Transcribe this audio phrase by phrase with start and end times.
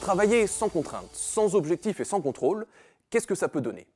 [0.00, 2.66] Travailler sans contrainte, sans objectif et sans contrôle,
[3.10, 3.86] qu'est-ce que ça peut donner?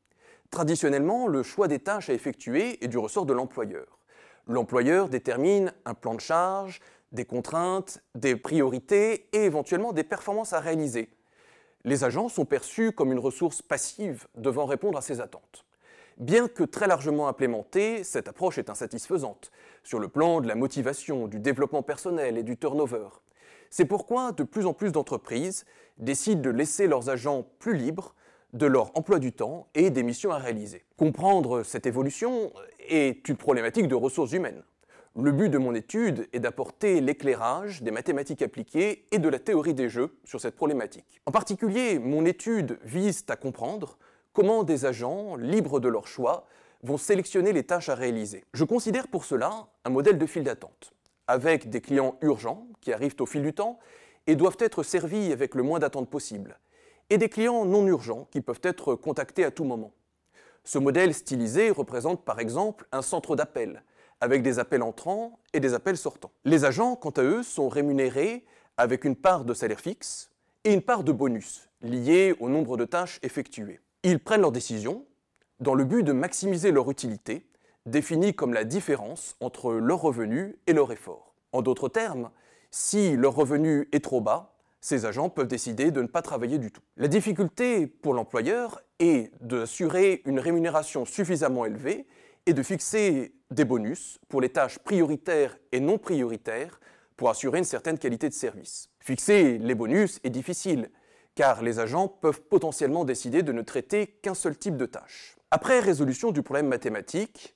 [0.51, 3.99] Traditionnellement, le choix des tâches à effectuer est du ressort de l'employeur.
[4.47, 6.81] L'employeur détermine un plan de charge,
[7.13, 11.09] des contraintes, des priorités et éventuellement des performances à réaliser.
[11.85, 15.65] Les agents sont perçus comme une ressource passive devant répondre à ces attentes.
[16.19, 19.51] Bien que très largement implémentée, cette approche est insatisfaisante
[19.83, 23.09] sur le plan de la motivation, du développement personnel et du turnover.
[23.77, 25.65] C'est pourquoi de plus en plus d'entreprises
[25.99, 28.15] décident de laisser leurs agents plus libres
[28.53, 30.85] de leur emploi du temps et des missions à réaliser.
[30.97, 32.53] Comprendre cette évolution
[32.89, 34.63] est une problématique de ressources humaines.
[35.21, 39.75] Le but de mon étude est d'apporter l'éclairage des mathématiques appliquées et de la théorie
[39.75, 41.21] des jeux sur cette problématique.
[41.27, 43.99] En particulier, mon étude vise à comprendre
[44.33, 46.47] comment des agents, libres de leur choix,
[46.85, 48.45] vont sélectionner les tâches à réaliser.
[48.53, 50.93] Je considère pour cela un modèle de file d'attente,
[51.27, 53.79] avec des clients urgents qui arrivent au fil du temps
[54.27, 56.59] et doivent être servis avec le moins d'attente possible,
[57.11, 59.93] et des clients non urgents qui peuvent être contactés à tout moment.
[60.65, 63.83] Ce modèle stylisé représente par exemple un centre d'appel,
[64.21, 66.33] avec des appels entrants et des appels sortants.
[66.45, 68.45] Les agents, quant à eux, sont rémunérés
[68.77, 70.31] avec une part de salaire fixe
[70.65, 73.81] et une part de bonus liée au nombre de tâches effectuées.
[74.03, 75.05] Ils prennent leurs décisions
[75.61, 77.47] dans le but de maximiser leur utilité,
[77.87, 81.35] définie comme la différence entre leur revenu et leur effort.
[81.53, 82.31] En d'autres termes,
[82.71, 86.71] si leur revenu est trop bas, ces agents peuvent décider de ne pas travailler du
[86.71, 86.83] tout.
[86.97, 92.07] La difficulté pour l'employeur est d'assurer une rémunération suffisamment élevée
[92.47, 96.81] et de fixer des bonus pour les tâches prioritaires et non prioritaires
[97.17, 98.91] pour assurer une certaine qualité de service.
[99.01, 100.91] Fixer les bonus est difficile,
[101.35, 105.37] car les agents peuvent potentiellement décider de ne traiter qu'un seul type de tâche.
[105.51, 107.55] Après résolution du problème mathématique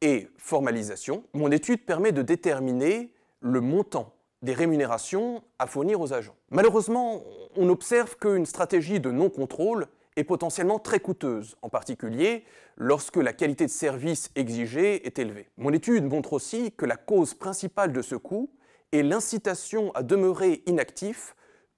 [0.00, 6.36] et formalisation, mon étude permet de déterminer le montant des rémunérations à fournir aux agents.
[6.50, 7.22] Malheureusement,
[7.56, 12.44] on observe qu'une stratégie de non-contrôle est potentiellement très coûteuse, en particulier
[12.76, 15.48] lorsque la qualité de service exigée est élevée.
[15.56, 18.50] Mon étude montre aussi que la cause principale de ce coût
[18.92, 21.34] est l'incitation à demeurer inactif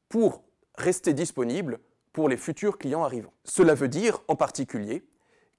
[0.09, 0.42] pour
[0.76, 1.78] rester disponible
[2.12, 3.32] pour les futurs clients arrivants.
[3.44, 5.04] Cela veut dire en particulier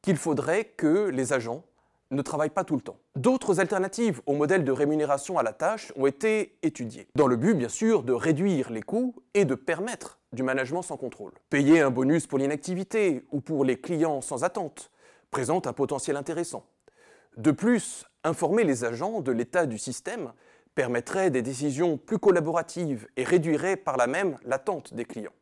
[0.01, 1.63] qu'il faudrait que les agents
[2.11, 2.97] ne travaillent pas tout le temps.
[3.15, 7.55] D'autres alternatives au modèle de rémunération à la tâche ont été étudiées, dans le but
[7.55, 11.31] bien sûr de réduire les coûts et de permettre du management sans contrôle.
[11.49, 14.91] Payer un bonus pour l'inactivité ou pour les clients sans attente
[15.31, 16.65] présente un potentiel intéressant.
[17.37, 20.33] De plus, informer les agents de l'état du système
[20.75, 25.33] permettrait des décisions plus collaboratives et réduirait par là même l'attente des clients.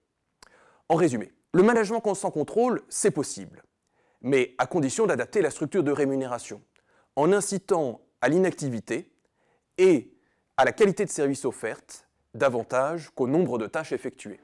[0.88, 3.63] En résumé, le management sans contrôle, c'est possible,
[4.22, 6.62] mais à condition d'adapter la structure de rémunération,
[7.16, 9.12] en incitant à l'inactivité
[9.78, 10.13] et
[10.57, 14.40] à la qualité de service offerte davantage qu'au nombre de tâches effectuées.